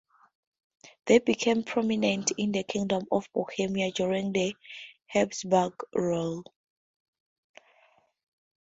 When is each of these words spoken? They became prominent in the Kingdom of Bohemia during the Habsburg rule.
They 1.05 1.19
became 1.19 1.63
prominent 1.63 2.31
in 2.35 2.53
the 2.53 2.63
Kingdom 2.63 3.05
of 3.11 3.29
Bohemia 3.33 3.91
during 3.91 4.31
the 4.33 4.55
Habsburg 5.05 5.73
rule. 5.93 6.43